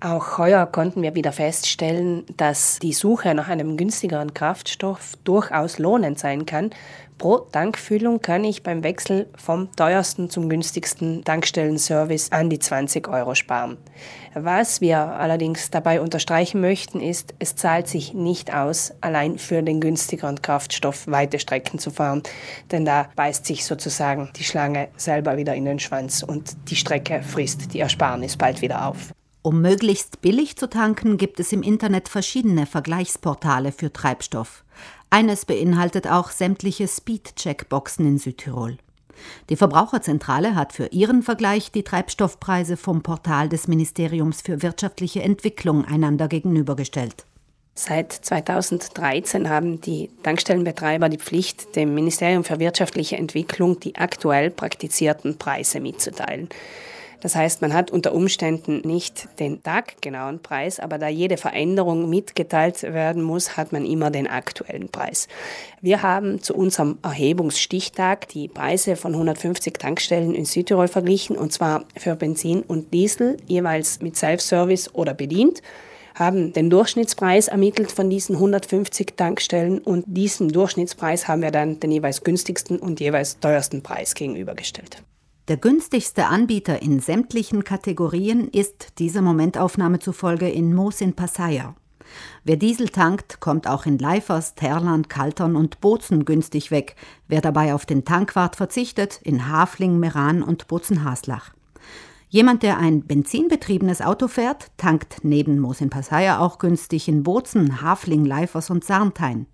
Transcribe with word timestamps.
Auch 0.00 0.38
heuer 0.38 0.64
konnten 0.66 1.02
wir 1.02 1.16
wieder 1.16 1.32
feststellen, 1.32 2.24
dass 2.36 2.78
die 2.78 2.92
Suche 2.92 3.34
nach 3.34 3.48
einem 3.48 3.76
günstigeren 3.76 4.32
Kraftstoff 4.32 5.14
durchaus 5.24 5.80
lohnend 5.80 6.20
sein 6.20 6.46
kann. 6.46 6.70
Pro 7.18 7.38
Tankfüllung 7.38 8.22
kann 8.22 8.44
ich 8.44 8.62
beim 8.62 8.84
Wechsel 8.84 9.28
vom 9.36 9.74
teuersten 9.74 10.30
zum 10.30 10.48
günstigsten 10.48 11.24
Tankstellenservice 11.24 12.30
an 12.30 12.48
die 12.48 12.60
20 12.60 13.08
Euro 13.08 13.34
sparen. 13.34 13.76
Was 14.34 14.80
wir 14.80 15.00
allerdings 15.00 15.68
dabei 15.70 16.00
unterstreichen 16.00 16.60
möchten, 16.60 17.00
ist, 17.00 17.34
es 17.40 17.56
zahlt 17.56 17.88
sich 17.88 18.14
nicht 18.14 18.54
aus, 18.54 18.92
allein 19.00 19.36
für 19.36 19.64
den 19.64 19.80
günstigeren 19.80 20.40
Kraftstoff 20.40 21.08
weite 21.08 21.40
Strecken 21.40 21.80
zu 21.80 21.90
fahren, 21.90 22.22
denn 22.70 22.84
da 22.84 23.08
beißt 23.16 23.44
sich 23.44 23.64
sozusagen 23.64 24.30
die 24.36 24.44
Schlange 24.44 24.90
selber 24.96 25.36
wieder 25.36 25.56
in 25.56 25.64
den 25.64 25.80
Schwanz 25.80 26.22
und 26.22 26.70
die 26.70 26.76
Strecke 26.76 27.20
frisst 27.20 27.74
die 27.74 27.80
Ersparnis 27.80 28.36
bald 28.36 28.62
wieder 28.62 28.86
auf. 28.86 29.12
Um 29.42 29.62
möglichst 29.62 30.20
billig 30.20 30.56
zu 30.56 30.68
tanken, 30.68 31.16
gibt 31.16 31.40
es 31.40 31.52
im 31.52 31.62
Internet 31.62 32.08
verschiedene 32.08 32.66
Vergleichsportale 32.66 33.72
für 33.72 33.92
Treibstoff. 33.92 34.64
Eines 35.10 35.44
beinhaltet 35.44 36.06
auch 36.06 36.30
sämtliche 36.30 36.88
Speed-Check-Boxen 36.88 38.06
in 38.06 38.18
Südtirol. 38.18 38.78
Die 39.48 39.56
Verbraucherzentrale 39.56 40.54
hat 40.54 40.72
für 40.72 40.86
ihren 40.86 41.22
Vergleich 41.22 41.72
die 41.72 41.82
Treibstoffpreise 41.82 42.76
vom 42.76 43.02
Portal 43.02 43.48
des 43.48 43.68
Ministeriums 43.68 44.42
für 44.42 44.62
wirtschaftliche 44.62 45.22
Entwicklung 45.22 45.84
einander 45.84 46.28
gegenübergestellt. 46.28 47.24
Seit 47.74 48.12
2013 48.12 49.48
haben 49.48 49.80
die 49.80 50.10
Tankstellenbetreiber 50.24 51.08
die 51.08 51.18
Pflicht, 51.18 51.76
dem 51.76 51.94
Ministerium 51.94 52.42
für 52.42 52.58
wirtschaftliche 52.58 53.16
Entwicklung 53.16 53.78
die 53.78 53.94
aktuell 53.94 54.50
praktizierten 54.50 55.38
Preise 55.38 55.78
mitzuteilen. 55.78 56.48
Das 57.20 57.34
heißt, 57.34 57.62
man 57.62 57.74
hat 57.74 57.90
unter 57.90 58.14
Umständen 58.14 58.80
nicht 58.84 59.28
den 59.40 59.62
taggenauen 59.62 60.40
Preis, 60.40 60.78
aber 60.78 60.98
da 60.98 61.08
jede 61.08 61.36
Veränderung 61.36 62.08
mitgeteilt 62.08 62.82
werden 62.82 63.22
muss, 63.22 63.56
hat 63.56 63.72
man 63.72 63.84
immer 63.84 64.10
den 64.10 64.28
aktuellen 64.28 64.88
Preis. 64.88 65.26
Wir 65.80 66.02
haben 66.02 66.42
zu 66.42 66.54
unserem 66.54 66.98
Erhebungsstichtag 67.02 68.28
die 68.28 68.46
Preise 68.46 68.94
von 68.94 69.14
150 69.14 69.74
Tankstellen 69.78 70.34
in 70.34 70.44
Südtirol 70.44 70.88
verglichen, 70.88 71.36
und 71.36 71.52
zwar 71.52 71.84
für 71.96 72.14
Benzin 72.14 72.62
und 72.62 72.94
Diesel 72.94 73.36
jeweils 73.46 74.00
mit 74.00 74.16
Self-Service 74.16 74.94
oder 74.94 75.14
bedient 75.14 75.62
haben 76.14 76.52
den 76.52 76.68
Durchschnittspreis 76.68 77.46
ermittelt 77.46 77.92
von 77.92 78.10
diesen 78.10 78.34
150 78.34 79.16
Tankstellen 79.16 79.78
und 79.78 80.04
diesem 80.06 80.50
Durchschnittspreis 80.50 81.28
haben 81.28 81.42
wir 81.42 81.52
dann 81.52 81.78
den 81.78 81.92
jeweils 81.92 82.24
günstigsten 82.24 82.78
und 82.80 82.98
jeweils 82.98 83.38
teuersten 83.38 83.82
Preis 83.82 84.14
gegenübergestellt. 84.14 85.02
Der 85.48 85.56
günstigste 85.56 86.26
Anbieter 86.26 86.82
in 86.82 87.00
sämtlichen 87.00 87.64
Kategorien 87.64 88.48
ist 88.48 88.98
dieser 88.98 89.22
Momentaufnahme 89.22 89.98
zufolge 89.98 90.46
in 90.46 90.74
Moos 90.74 91.00
in 91.00 91.14
Passaier. 91.14 91.74
Wer 92.44 92.56
Diesel 92.56 92.90
tankt, 92.90 93.40
kommt 93.40 93.66
auch 93.66 93.86
in 93.86 93.98
Leifers, 93.98 94.56
Terland, 94.56 95.08
Kaltern 95.08 95.56
und 95.56 95.80
Bozen 95.80 96.26
günstig 96.26 96.70
weg. 96.70 96.96
Wer 97.28 97.40
dabei 97.40 97.72
auf 97.72 97.86
den 97.86 98.04
Tankwart 98.04 98.56
verzichtet, 98.56 99.20
in 99.22 99.48
Hafling, 99.48 99.98
Meran 99.98 100.42
und 100.42 100.68
Bozen-Haslach. 100.68 101.54
Jemand, 102.30 102.62
der 102.62 102.76
ein 102.76 103.06
benzinbetriebenes 103.06 104.02
Auto 104.02 104.28
fährt, 104.28 104.66
tankt 104.76 105.18
neben 105.22 105.58
Moos 105.58 105.80
in 105.80 105.88
Passaier 105.88 106.40
auch 106.40 106.58
günstig 106.58 107.08
in 107.08 107.22
Bozen, 107.22 107.80
Hafling, 107.80 108.26
Leifers 108.26 108.68
und 108.68 108.84
Sarntein. 108.84 109.46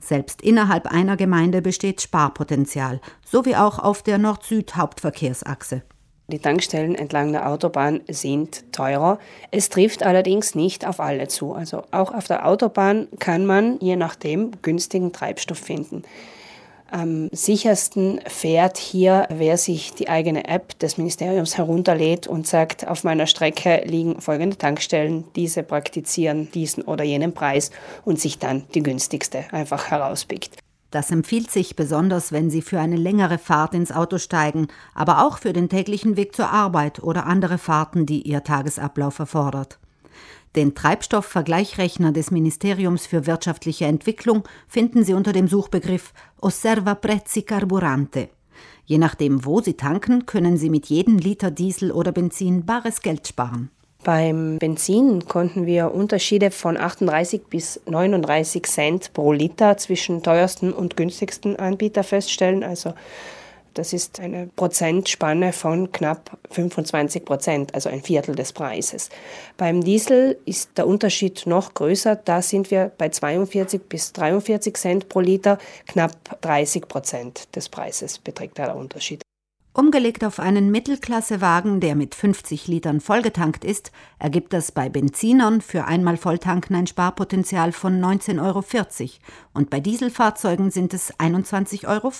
Selbst 0.00 0.42
innerhalb 0.42 0.86
einer 0.86 1.16
Gemeinde 1.16 1.62
besteht 1.62 2.02
Sparpotenzial, 2.02 3.00
so 3.24 3.46
wie 3.46 3.56
auch 3.56 3.78
auf 3.78 4.02
der 4.02 4.18
Nord-Süd-Hauptverkehrsachse. 4.18 5.82
Die 6.28 6.38
Tankstellen 6.38 6.94
entlang 6.94 7.32
der 7.32 7.48
Autobahn 7.48 8.02
sind 8.08 8.70
teurer. 8.70 9.18
Es 9.50 9.68
trifft 9.70 10.02
allerdings 10.02 10.54
nicht 10.54 10.86
auf 10.86 11.00
alle 11.00 11.26
zu. 11.26 11.54
Also 11.54 11.84
auch 11.90 12.14
auf 12.14 12.26
der 12.26 12.46
Autobahn 12.46 13.08
kann 13.18 13.46
man 13.46 13.78
je 13.80 13.96
nachdem 13.96 14.52
günstigen 14.62 15.12
Treibstoff 15.12 15.58
finden. 15.58 16.02
Am 16.90 17.28
sichersten 17.30 18.20
fährt 18.26 18.76
hier, 18.76 19.28
wer 19.30 19.56
sich 19.56 19.94
die 19.94 20.08
eigene 20.08 20.48
App 20.48 20.76
des 20.80 20.98
Ministeriums 20.98 21.56
herunterlädt 21.56 22.26
und 22.26 22.48
sagt, 22.48 22.88
auf 22.88 23.04
meiner 23.04 23.28
Strecke 23.28 23.82
liegen 23.86 24.20
folgende 24.20 24.58
Tankstellen, 24.58 25.24
diese 25.36 25.62
praktizieren 25.62 26.50
diesen 26.50 26.82
oder 26.82 27.04
jenen 27.04 27.32
Preis 27.32 27.70
und 28.04 28.18
sich 28.18 28.38
dann 28.38 28.64
die 28.74 28.82
günstigste 28.82 29.44
einfach 29.52 29.92
herauspickt. 29.92 30.58
Das 30.90 31.12
empfiehlt 31.12 31.52
sich 31.52 31.76
besonders, 31.76 32.32
wenn 32.32 32.50
Sie 32.50 32.62
für 32.62 32.80
eine 32.80 32.96
längere 32.96 33.38
Fahrt 33.38 33.74
ins 33.74 33.92
Auto 33.92 34.18
steigen, 34.18 34.66
aber 34.92 35.24
auch 35.24 35.38
für 35.38 35.52
den 35.52 35.68
täglichen 35.68 36.16
Weg 36.16 36.34
zur 36.34 36.50
Arbeit 36.50 37.00
oder 37.00 37.26
andere 37.26 37.58
Fahrten, 37.58 38.06
die 38.06 38.22
Ihr 38.22 38.42
Tagesablauf 38.42 39.20
erfordert. 39.20 39.78
Den 40.56 40.74
Treibstoffvergleichrechner 40.74 42.10
des 42.10 42.32
Ministeriums 42.32 43.06
für 43.06 43.26
wirtschaftliche 43.26 43.84
Entwicklung 43.84 44.42
finden 44.66 45.04
Sie 45.04 45.14
unter 45.14 45.32
dem 45.32 45.46
Suchbegriff 45.46 46.12
Osserva 46.40 46.96
Prezzi 46.96 47.42
Carburante. 47.42 48.28
Je 48.84 48.98
nachdem, 48.98 49.44
wo 49.44 49.60
Sie 49.60 49.74
tanken, 49.74 50.26
können 50.26 50.56
Sie 50.56 50.68
mit 50.68 50.86
jedem 50.86 51.18
Liter 51.18 51.52
Diesel 51.52 51.92
oder 51.92 52.10
Benzin 52.10 52.66
bares 52.66 53.00
Geld 53.00 53.28
sparen. 53.28 53.70
Beim 54.02 54.58
Benzin 54.58 55.26
konnten 55.28 55.66
wir 55.66 55.94
Unterschiede 55.94 56.50
von 56.50 56.76
38 56.76 57.42
bis 57.48 57.80
39 57.86 58.64
Cent 58.66 59.12
pro 59.12 59.32
Liter 59.32 59.76
zwischen 59.76 60.22
teuersten 60.24 60.72
und 60.72 60.96
günstigsten 60.96 61.56
Anbieter 61.56 62.02
feststellen. 62.02 62.64
Also 62.64 62.94
das 63.74 63.92
ist 63.92 64.20
eine 64.20 64.48
Prozentspanne 64.56 65.52
von 65.52 65.92
knapp 65.92 66.38
25 66.50 67.24
Prozent, 67.24 67.74
also 67.74 67.88
ein 67.88 68.02
Viertel 68.02 68.34
des 68.34 68.52
Preises. 68.52 69.08
Beim 69.56 69.82
Diesel 69.82 70.38
ist 70.44 70.70
der 70.76 70.86
Unterschied 70.86 71.46
noch 71.46 71.74
größer. 71.74 72.16
Da 72.16 72.42
sind 72.42 72.70
wir 72.70 72.90
bei 72.96 73.08
42 73.08 73.82
bis 73.88 74.12
43 74.12 74.76
Cent 74.76 75.08
pro 75.08 75.20
Liter. 75.20 75.58
Knapp 75.86 76.40
30 76.40 76.88
Prozent 76.88 77.54
des 77.56 77.68
Preises 77.68 78.18
beträgt 78.18 78.58
der 78.58 78.76
Unterschied. 78.76 79.22
Umgelegt 79.72 80.24
auf 80.24 80.40
einen 80.40 80.72
Mittelklassewagen, 80.72 81.78
der 81.78 81.94
mit 81.94 82.16
50 82.16 82.66
Litern 82.66 83.00
vollgetankt 83.00 83.64
ist, 83.64 83.92
ergibt 84.18 84.52
das 84.52 84.72
bei 84.72 84.88
Benzinern 84.88 85.60
für 85.60 85.84
einmal 85.84 86.16
Volltanken 86.16 86.74
ein 86.74 86.88
Sparpotenzial 86.88 87.70
von 87.70 88.00
19,40 88.00 88.40
Euro 88.42 88.64
und 89.54 89.70
bei 89.70 89.78
Dieselfahrzeugen 89.78 90.72
sind 90.72 90.92
es 90.92 91.14
21,50 91.14 91.86
Euro. 91.86 92.12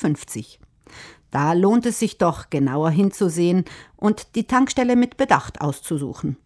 Da 1.30 1.52
lohnt 1.52 1.86
es 1.86 1.98
sich 1.98 2.18
doch, 2.18 2.50
genauer 2.50 2.90
hinzusehen 2.90 3.64
und 3.96 4.34
die 4.34 4.46
Tankstelle 4.46 4.96
mit 4.96 5.16
Bedacht 5.16 5.60
auszusuchen. 5.60 6.36